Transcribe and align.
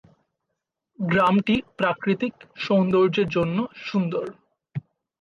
গ্রামটি 0.99 1.55
প্রাকৃতিক 1.77 2.33
সৌন্দর্যের 2.57 3.27
জন্য 3.27 3.57
সুন্দর। 3.83 4.25